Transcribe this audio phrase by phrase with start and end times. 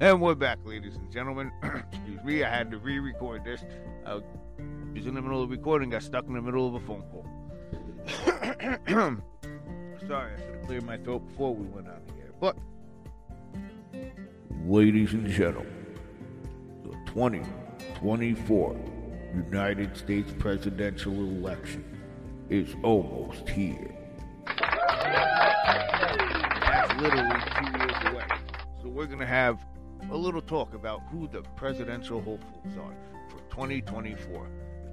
[0.00, 1.50] And we're back, ladies and gentlemen.
[1.92, 3.64] Excuse me, I had to re record this.
[4.06, 4.22] I was
[4.94, 7.26] in the middle of recording, got stuck in the middle of a phone call.
[10.06, 12.32] Sorry, I should have cleared my throat before we went on here.
[12.38, 12.56] But,
[14.64, 15.96] ladies and gentlemen,
[16.84, 18.76] the 2024
[19.34, 21.84] United States presidential election
[22.50, 23.96] is almost here.
[24.46, 24.60] That's
[27.00, 28.26] literally two years away.
[28.80, 29.58] So we're going to have
[30.10, 32.94] a little talk about who the presidential hopefuls are
[33.28, 34.48] for 2024.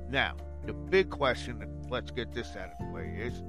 [0.09, 3.43] Now, the big question, and let's get this out of the way, is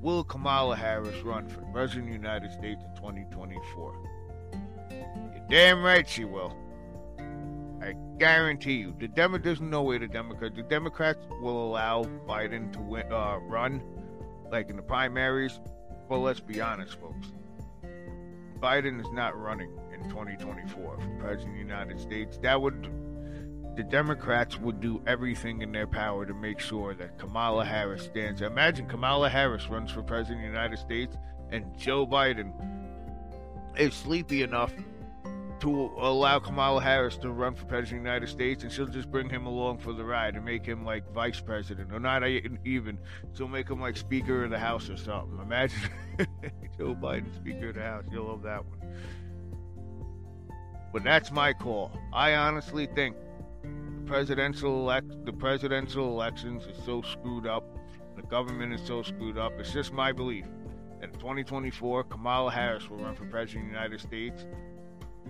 [0.00, 3.94] Will Kamala Harris run for President of the United States in 2024?
[4.90, 6.56] You're damn right she will.
[7.82, 8.94] I guarantee you.
[8.98, 13.38] The Demo there's no way the Democrats the Democrats will allow Biden to win, uh,
[13.42, 13.82] run
[14.50, 15.60] like in the primaries.
[16.08, 17.32] But let's be honest, folks.
[18.60, 22.38] Biden is not running in 2024 for president of the United States.
[22.42, 22.88] That would
[23.76, 28.42] the Democrats would do everything in their power to make sure that Kamala Harris stands.
[28.42, 31.16] Imagine Kamala Harris runs for president of the United States
[31.50, 32.52] and Joe Biden
[33.76, 34.72] is sleepy enough
[35.60, 39.10] to allow Kamala Harris to run for president of the United States, and she'll just
[39.10, 42.98] bring him along for the ride and make him like vice president, or not even.
[43.34, 45.38] She'll make him like Speaker of the House or something.
[45.40, 45.78] Imagine
[46.78, 48.04] Joe Biden Speaker of the House.
[48.10, 48.78] You'll love that one.
[50.92, 51.92] But that's my call.
[52.12, 53.16] I honestly think
[53.62, 57.64] the presidential elect the presidential elections is so screwed up.
[58.16, 59.52] The government is so screwed up.
[59.58, 60.46] It's just my belief
[61.00, 64.46] that in 2024, Kamala Harris will run for president of the United States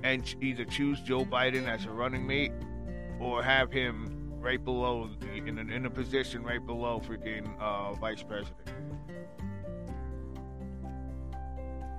[0.03, 2.53] and either choose Joe Biden as a running mate
[3.21, 8.23] or have him right below in a, in a position right below freaking uh, vice
[8.23, 8.71] president.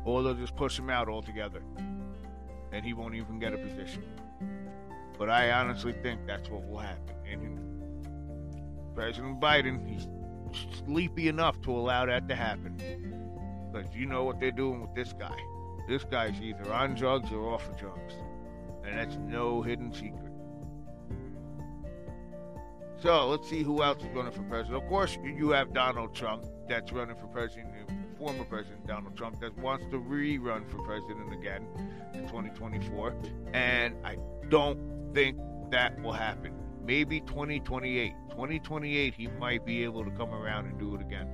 [0.04, 1.62] Or they'll just push him out altogether
[2.72, 4.04] and he won't even get a position.
[5.18, 7.16] But I honestly think that's what will happen.
[7.30, 10.08] And President Biden, he's
[10.86, 12.78] sleepy enough to allow that to happen.
[13.72, 15.38] Because you know what they're doing with this guy.
[15.92, 18.14] This guy's either on drugs or off of drugs.
[18.86, 20.32] And that's no hidden secret.
[23.04, 24.82] So let's see who else is running for president.
[24.82, 27.68] Of course, you have Donald Trump that's running for president,
[28.18, 31.68] former President Donald Trump that wants to rerun for president again
[32.14, 33.14] in 2024.
[33.52, 34.16] And I
[34.48, 35.38] don't think
[35.72, 36.54] that will happen.
[36.86, 38.14] Maybe 2028.
[38.30, 41.28] 2028, he might be able to come around and do it again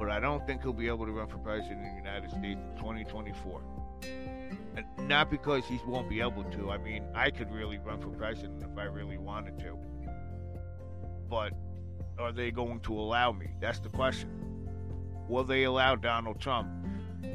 [0.00, 2.58] but I don't think he'll be able to run for president in the United States
[2.58, 3.60] in 2024.
[4.02, 6.70] And not because he won't be able to.
[6.70, 9.76] I mean, I could really run for president if I really wanted to.
[11.28, 11.52] But
[12.18, 13.48] are they going to allow me?
[13.60, 14.30] That's the question.
[15.28, 16.68] Will they allow Donald Trump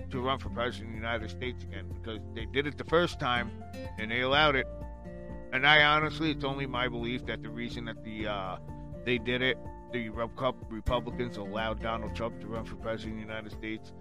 [0.09, 1.85] to run for president of the United States again?
[1.93, 3.51] Because they did it the first time
[3.97, 4.67] and they allowed it.
[5.53, 8.57] And I honestly, it's only my belief that the reason that the uh,
[9.05, 9.57] they did it
[9.95, 10.09] the
[10.69, 13.93] Republicans allowed Donald Trump to run for president of the United States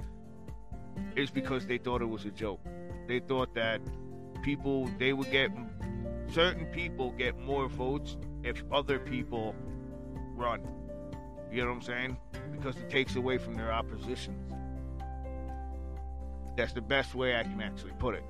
[1.16, 2.60] is because they thought it was a joke.
[3.06, 3.80] They thought that
[4.42, 5.50] people they would get
[6.32, 9.54] certain people get more votes if other people
[10.34, 10.60] run.
[11.50, 12.16] You know what I'm saying?
[12.52, 14.52] Because it takes away from their oppositions.
[16.56, 18.24] That's the best way I can actually put it.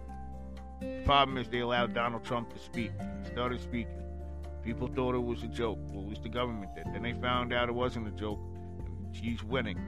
[0.81, 2.93] The problem is they allowed Donald Trump to speak.
[3.23, 4.03] He started speaking.
[4.63, 5.79] People thought it was a joke.
[5.91, 6.87] Well, at least the government did.
[6.87, 8.41] Then they found out it wasn't a joke.
[9.13, 9.79] He's winning,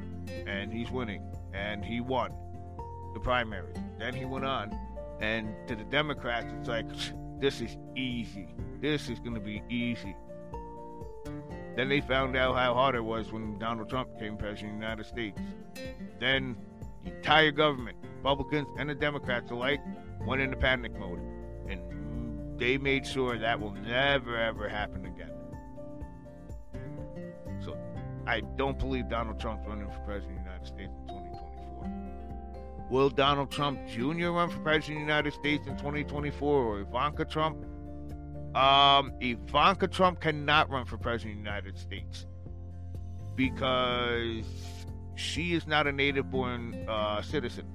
[0.47, 1.23] and he's winning,
[1.53, 2.33] and he won
[3.17, 3.73] the primary.
[3.99, 4.79] Then he went on,
[5.21, 6.87] and to the Democrats, it's like,
[7.41, 8.55] this is easy.
[8.83, 10.15] This is going to be easy.
[11.77, 14.85] Then they found out how hard it was when Donald Trump became president of the
[14.85, 15.41] United States.
[16.21, 16.57] Then
[17.05, 19.81] the entire government, Republicans and the Democrats alike,
[20.27, 21.21] went into panic mode.
[21.69, 25.33] And they made sure that will never ever happen again.
[27.65, 27.79] So
[28.27, 31.06] I don't believe Donald Trump's running for president of the United States in 2024.
[32.91, 34.29] Will Donald Trump Jr.
[34.29, 37.65] run for president of the United States in 2024 or Ivanka Trump?
[38.55, 42.27] Um, Ivanka Trump cannot run for president of the United States
[43.35, 44.47] because
[45.17, 47.67] she is not a native born uh, citizen.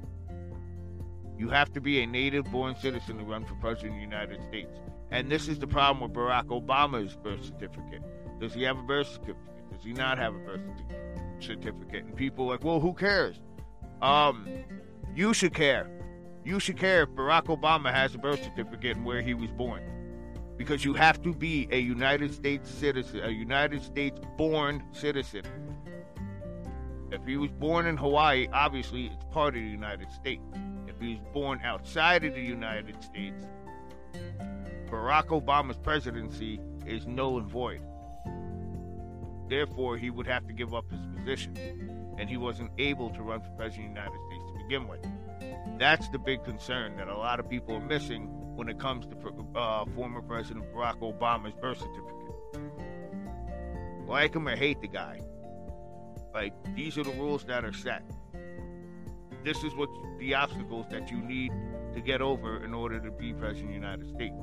[1.38, 4.42] You have to be a native born citizen to run for president of the United
[4.44, 4.80] States.
[5.12, 8.02] And this is the problem with Barack Obama's birth certificate.
[8.40, 9.72] Does he have a birth certificate?
[9.74, 10.62] Does he not have a birth
[11.40, 12.06] certificate?
[12.06, 13.40] And people are like, well, who cares?
[14.02, 14.48] Um,
[15.16, 15.90] you should care.
[16.44, 19.84] You should care if Barack Obama has a birth certificate and where he was born.
[20.58, 25.44] Because you have to be a United States citizen, a United States born citizen.
[27.12, 30.42] If he was born in Hawaii, obviously it's part of the United States
[30.88, 33.46] If he was born outside of the United States,
[34.90, 37.81] Barack Obama's presidency is null and void.
[39.50, 43.42] Therefore, he would have to give up his position, and he wasn't able to run
[43.42, 44.31] for president of the United States
[44.71, 45.06] begin with.
[45.77, 49.59] That's the big concern that a lot of people are missing when it comes to
[49.59, 52.15] uh, former President Barack Obama's birth certificate.
[54.07, 55.19] Like him or hate the guy,
[56.33, 58.03] like these are the rules that are set.
[59.44, 59.89] This is what
[60.19, 61.51] the obstacles that you need
[61.94, 64.35] to get over in order to be president of the United States.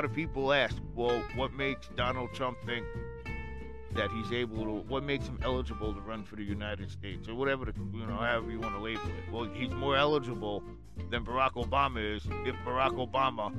[0.00, 2.86] Lot of people ask, well, what makes Donald Trump think
[3.92, 7.34] that he's able to, what makes him eligible to run for the United States or
[7.34, 9.30] whatever, the, you know, however you want to label it.
[9.30, 10.64] Well, he's more eligible
[11.10, 13.52] than Barack Obama is if Barack Obama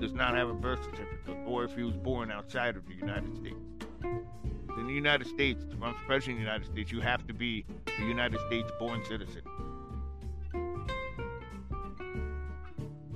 [0.00, 3.36] does not have a birth certificate or if he was born outside of the United
[3.36, 3.54] States.
[4.02, 7.32] In the United States, to run for president of the United States, you have to
[7.32, 9.42] be a United States born citizen.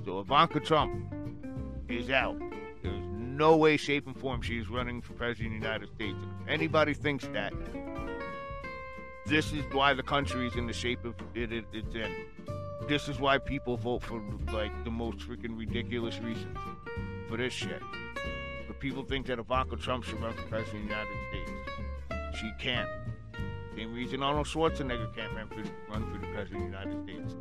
[0.05, 1.13] So Ivanka Trump
[1.89, 2.37] is out.
[2.81, 6.17] There's no way, shape, and form she's running for president of the United States.
[6.43, 7.53] If anybody thinks that,
[9.25, 12.11] this is why the country is in the shape of it, it it's in.
[12.87, 14.21] This is why people vote for
[14.51, 16.57] like the most freaking ridiculous reasons
[17.29, 17.81] for this shit.
[18.67, 22.39] But people think that Ivanka Trump should run for president of the United States.
[22.39, 22.89] She can't.
[23.75, 27.35] Same reason Arnold Schwarzenegger can't run for, run for the president of the United States.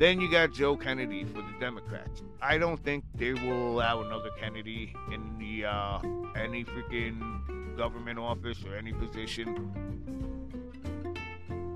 [0.00, 2.22] Then you got Joe Kennedy for the Democrats.
[2.40, 5.98] I don't think they will allow another Kennedy in the uh,
[6.34, 9.76] any freaking government office or any position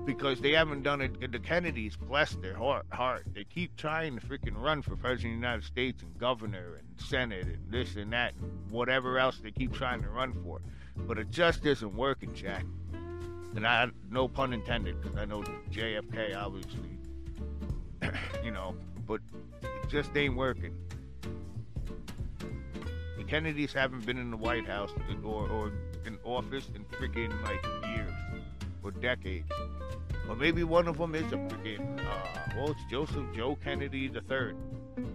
[0.07, 1.31] because they haven't done it.
[1.31, 5.41] The Kennedys, bless their heart, heart, they keep trying to freaking run for president of
[5.41, 9.51] the United States and governor and senate and this and that and whatever else they
[9.51, 10.61] keep trying to run for,
[10.97, 12.65] but it just isn't working, Jack.
[13.55, 16.94] And I, no pun intended, because I know JFK obviously
[18.45, 18.75] you know,
[19.07, 19.19] but
[19.63, 20.77] it just ain't working.
[23.17, 24.91] The Kennedys haven't been in the White House
[25.23, 25.71] or, or
[26.05, 28.13] in office in freaking like years
[28.83, 29.51] or decades.
[30.29, 34.21] Or maybe one of them is a freaking, uh, well, it's Joseph Joe Kennedy the
[34.21, 34.55] third.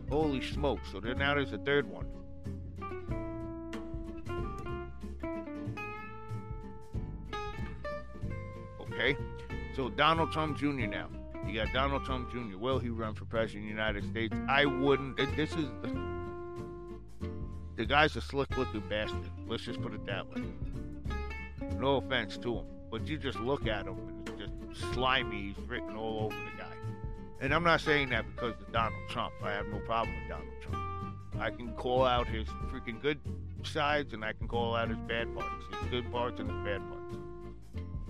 [0.09, 0.91] Holy smokes!
[0.91, 2.07] So there now there's a third one.
[8.81, 9.17] Okay,
[9.77, 10.87] so Donald Trump Jr.
[10.87, 11.09] now.
[11.47, 12.59] You got Donald Trump Jr.
[12.59, 14.37] Will he run for president of the United States?
[14.49, 15.17] I wouldn't.
[15.37, 15.69] This is
[17.77, 19.31] the guy's a slick-looking bastard.
[19.49, 20.43] Let's just put it that way.
[21.79, 25.55] No offense to him, but you just look at him and it's just slimy.
[25.55, 26.75] He's written all over the guy.
[27.41, 29.33] And I'm not saying that because of Donald Trump.
[29.43, 31.17] I have no problem with Donald Trump.
[31.41, 33.19] I can call out his freaking good
[33.63, 36.83] sides and I can call out his bad parts, his good parts and his bad
[36.87, 37.17] parts.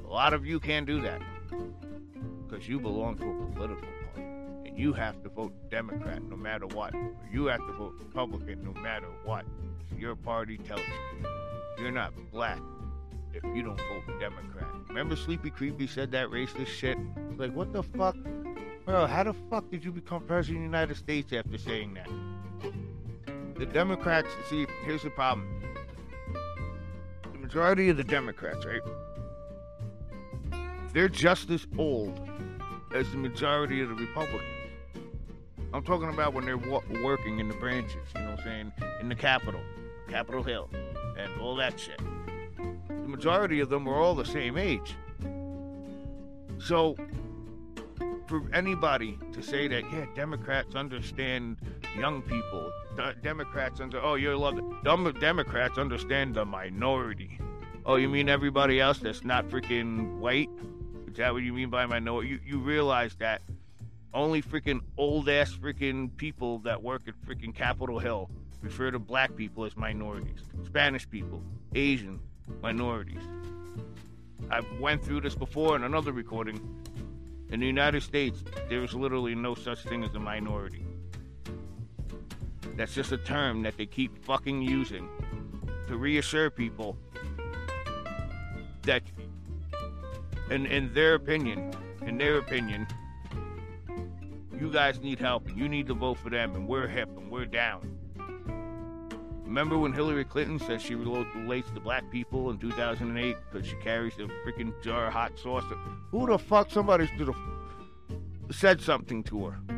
[0.05, 1.23] A lot of you can't do that
[2.51, 4.29] because you belong to a political party
[4.67, 6.95] and you have to vote Democrat no matter what.
[6.95, 9.45] Or you have to vote Republican no matter what.
[9.97, 11.29] Your party tells you.
[11.79, 12.59] You're not black
[13.33, 14.67] if you don't vote Democrat.
[14.89, 16.99] Remember Sleepy Creepy said that racist shit?
[17.31, 18.17] It's Like, what the fuck?
[18.85, 22.09] Bro, how the fuck did you become president of the United States after saying that?
[23.57, 25.47] The Democrats, see, here's the problem.
[27.33, 28.81] The majority of the Democrats, right?
[30.93, 32.29] They're just as old
[32.95, 34.43] as the majority of the Republicans.
[35.73, 38.73] I'm talking about when they're wa- working in the branches, you know what I'm saying?
[39.01, 39.61] In the Capitol,
[40.09, 40.69] Capitol Hill,
[41.17, 42.01] and all that shit.
[42.89, 44.97] The majority of them are all the same age.
[46.59, 46.97] So,
[48.27, 51.59] for anybody to say that, yeah, Democrats understand
[51.97, 54.61] young people, D- Democrats under, oh, you're loved.
[54.83, 57.39] Dumb Democrats understand the minority.
[57.87, 60.51] Oh, you mean everybody else that's not freaking white?
[61.11, 62.29] Is that what you mean by minority?
[62.29, 63.43] You, you realize that
[64.15, 68.31] only freaking old ass freaking people that work at freaking Capitol Hill
[68.63, 71.43] refer to black people as minorities, Spanish people,
[71.75, 72.21] Asian
[72.63, 73.23] minorities.
[74.51, 76.61] I went through this before in another recording.
[77.51, 80.85] In the United States, there is literally no such thing as a minority.
[82.77, 85.09] That's just a term that they keep fucking using
[85.89, 86.97] to reassure people
[88.83, 89.03] that
[90.51, 91.73] in in their opinion,
[92.07, 92.87] in their opinion,
[94.59, 97.31] you guys need help and you need to vote for them and we're hip and
[97.31, 97.97] we're down.
[99.45, 104.15] Remember when Hillary Clinton said she relates to black people in 2008 because she carries
[104.19, 105.65] a freaking jar of hot sauce?
[106.11, 106.71] Who the fuck?
[106.71, 107.35] Somebody to the
[108.53, 109.59] said something to her.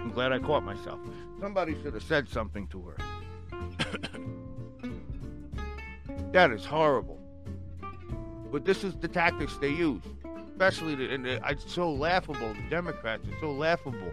[0.00, 0.98] I'm glad I caught myself.
[1.40, 2.96] Somebody should have said something to her.
[6.32, 7.19] that is horrible.
[8.50, 10.02] But this is the tactics they use,
[10.50, 12.54] especially the, and uh, it's so laughable.
[12.54, 14.12] The Democrats are so laughable.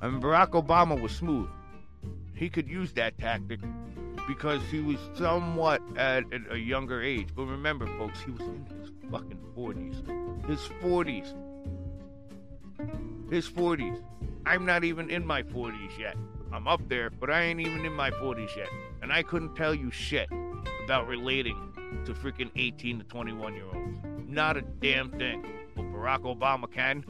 [0.00, 1.48] I mean, Barack Obama was smooth.
[2.34, 3.60] He could use that tactic
[4.26, 7.28] because he was somewhat at a younger age.
[7.34, 10.48] But remember, folks, he was in his fucking 40s.
[10.48, 11.34] His 40s.
[13.30, 14.02] His 40s.
[14.46, 16.16] I'm not even in my 40s yet.
[16.50, 18.68] I'm up there, but I ain't even in my 40s yet.
[19.02, 20.28] And I couldn't tell you shit
[20.84, 21.70] about relating
[22.04, 23.98] to freaking 18 to 21 year olds.
[24.26, 25.44] Not a damn thing.
[25.76, 27.04] But Barack Obama can.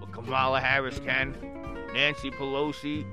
[0.00, 1.34] But Kamala Harris can.
[1.94, 3.06] Nancy Pelosi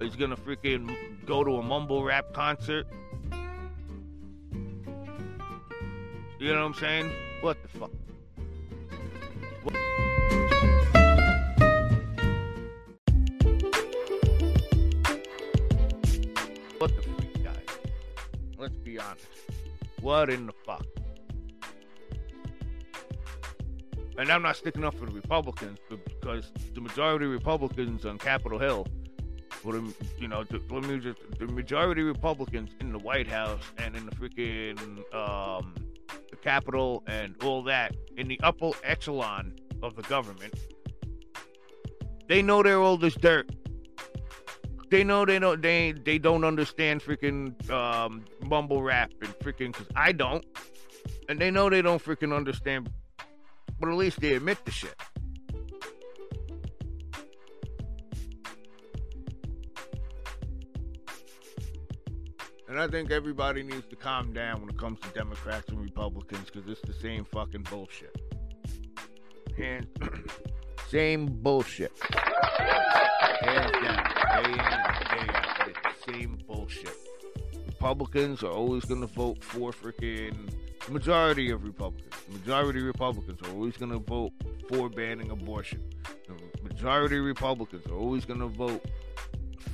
[0.00, 0.96] is gonna freaking
[1.26, 2.86] go to a mumble rap concert.
[6.38, 7.12] You know what I'm saying?
[7.40, 7.90] What the fuck?
[20.02, 20.84] What in the fuck?
[24.18, 28.58] And I'm not sticking up for the Republicans because the majority of Republicans on Capitol
[28.58, 28.86] Hill,
[29.64, 29.80] well,
[30.18, 33.94] you know, the, let me just, the majority of Republicans in the White House and
[33.94, 34.76] in the freaking
[35.14, 35.72] um,
[36.30, 39.54] the Capitol and all that in the upper echelon
[39.84, 40.52] of the government,
[42.28, 43.48] they know they're old as dirt
[44.92, 49.86] they know they don't they they don't understand freaking um, mumble rap and freaking because
[49.96, 50.44] I don't,
[51.30, 52.92] and they know they don't freaking understand,
[53.80, 54.94] but at least they admit the shit.
[62.68, 66.50] And I think everybody needs to calm down when it comes to Democrats and Republicans
[66.50, 68.14] because it's the same fucking bullshit.
[69.58, 69.86] And
[70.88, 71.92] same bullshit.
[73.40, 74.11] Hands down.
[74.32, 75.66] Day in and day out.
[75.66, 76.96] The same bullshit.
[77.66, 80.50] Republicans are always going to vote for freaking
[80.88, 82.14] majority of Republicans.
[82.30, 84.32] Majority of Republicans are always going to vote
[84.70, 85.82] for banning abortion.
[86.26, 88.82] The majority of Republicans are always going to vote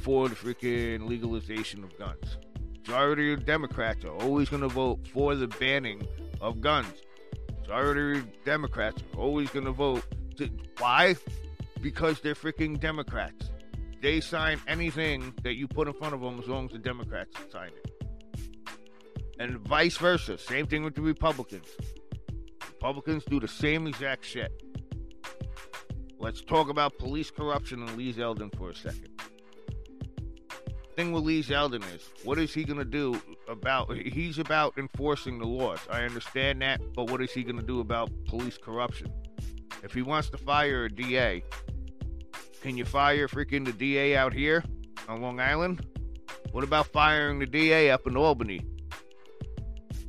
[0.03, 2.39] for the freaking legalization of guns.
[2.79, 6.05] Majority of Democrats are always going to vote for the banning
[6.41, 7.03] of guns.
[7.61, 10.05] Majority of Democrats are always going to vote.
[10.39, 11.15] To, why?
[11.81, 13.48] Because they're freaking Democrats
[14.01, 17.37] they sign anything that you put in front of them as long as the Democrats
[17.51, 17.99] sign it.
[19.39, 20.37] And vice versa.
[20.39, 21.69] Same thing with the Republicans.
[22.67, 24.53] Republicans do the same exact shit.
[26.19, 29.09] Let's talk about police corruption and Lee Zeldin for a second.
[30.97, 33.97] Thing with Lee Zeldin is, what is he going to do about?
[33.97, 35.79] He's about enforcing the laws.
[35.89, 39.13] I understand that, but what is he going to do about police corruption?
[39.85, 41.45] If he wants to fire a DA,
[42.63, 44.65] can you fire freaking the DA out here
[45.09, 45.87] on Long Island?
[46.53, 48.61] What about firing the DA up in Albany?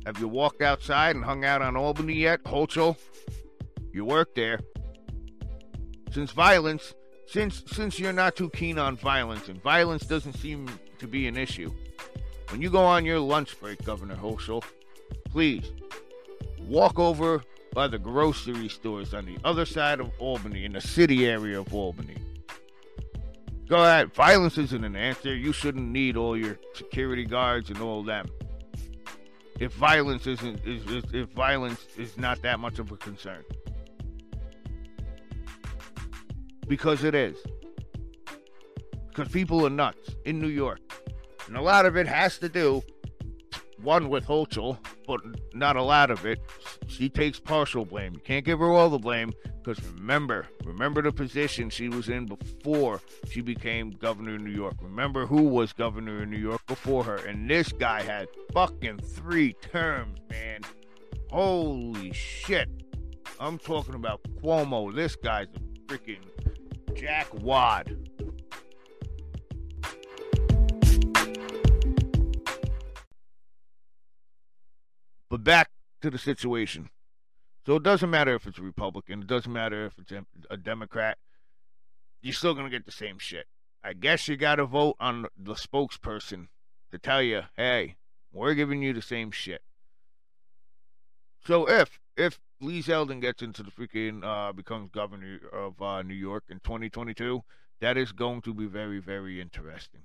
[0.06, 2.96] Have you walked outside and hung out on Albany yet, Hochul?
[3.92, 4.60] You work there.
[6.10, 6.94] Since violence,
[7.26, 11.36] since since you're not too keen on violence, and violence doesn't seem to be an
[11.36, 11.70] issue,
[12.48, 14.64] when you go on your lunch break, Governor Hochul,
[15.30, 15.70] please
[16.58, 21.26] walk over by the grocery stores on the other side of Albany, in the city
[21.26, 22.16] area of Albany.
[23.70, 24.12] Go ahead.
[24.14, 25.32] Violence isn't an answer.
[25.32, 28.26] You shouldn't need all your security guards and all them.
[29.60, 33.44] If violence isn't is, is if violence is not that much of a concern.
[36.66, 37.36] Because it is.
[39.08, 40.80] Because people are nuts in New York.
[41.46, 42.82] And a lot of it has to do
[43.82, 45.20] one with Hochul, but
[45.54, 46.40] not a lot of it.
[46.86, 48.14] She takes partial blame.
[48.14, 49.32] You can't give her all the blame
[49.62, 54.74] because remember, remember the position she was in before she became governor of New York.
[54.82, 57.16] Remember who was governor of New York before her.
[57.16, 60.60] And this guy had fucking three terms, man.
[61.30, 62.68] Holy shit.
[63.38, 64.94] I'm talking about Cuomo.
[64.94, 66.22] This guy's a freaking
[66.92, 67.99] jackwad.
[75.30, 75.70] But back
[76.02, 76.90] to the situation.
[77.64, 80.12] So it doesn't matter if it's a Republican, it doesn't matter if it's
[80.50, 81.18] a Democrat.
[82.20, 83.46] You're still going to get the same shit.
[83.82, 86.48] I guess you got to vote on the spokesperson
[86.90, 87.96] to tell you, hey,
[88.32, 89.62] we're giving you the same shit.
[91.46, 96.14] So if if Lee Zeldin gets into the freaking uh, becomes governor of uh, New
[96.14, 97.42] York in 2022,
[97.80, 100.02] that is going to be very very interesting.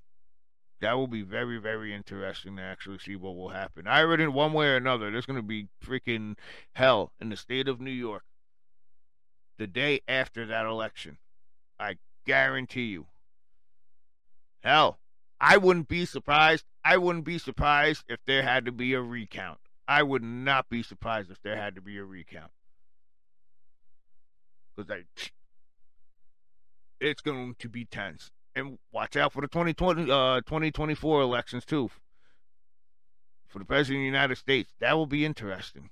[0.82, 3.88] That will be very, very interesting to actually see what will happen.
[3.88, 6.38] I already, one way or another, there's going to be freaking
[6.74, 8.24] hell in the state of New York
[9.58, 11.18] the day after that election.
[11.80, 13.08] I guarantee you.
[14.62, 15.00] Hell,
[15.40, 16.66] I wouldn't be surprised.
[16.84, 19.60] I wouldn't be surprised if there had to be a recount.
[19.88, 22.52] I would not be surprised if there had to be a recount.
[24.76, 25.04] Because I,
[27.00, 28.32] it's going to be tense.
[28.56, 31.90] And watch out for the 2020, uh, 2024 elections, too.
[33.48, 34.74] For the President of the United States.
[34.80, 35.90] That will be interesting.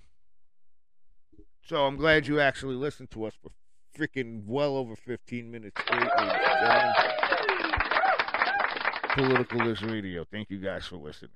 [1.66, 3.50] So I'm glad you actually listened to us for
[3.98, 6.10] freaking well over 15 minutes straight.
[9.16, 10.26] Political List Radio.
[10.30, 11.32] Thank you guys for listening.